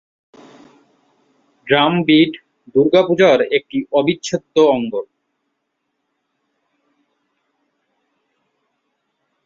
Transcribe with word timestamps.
Drum 1.67 1.93
beat 2.03 2.31
দুর্গাপূজার 2.75 3.39
একটি 3.57 3.77
অবিচ্ছেদ্য 3.91 4.55
অঙ্গ। 4.67 4.93